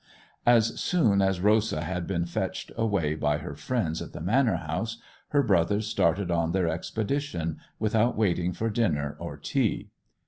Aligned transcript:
As 0.47 0.79
soon 0.81 1.21
as 1.21 1.41
Rosa 1.41 1.81
had 1.81 2.07
been 2.07 2.25
fetched 2.25 2.71
away 2.75 3.13
by 3.13 3.37
her 3.37 3.53
friends 3.53 4.01
at 4.01 4.13
the 4.13 4.19
manor 4.19 4.55
house 4.55 4.97
her 5.27 5.43
brothers 5.43 5.85
started 5.85 6.31
on 6.31 6.53
their 6.53 6.67
expedition, 6.67 7.59
without 7.77 8.17
waiting 8.17 8.51
for 8.51 8.71
dinner 8.71 9.15
or 9.19 9.37
tea. 9.37 9.91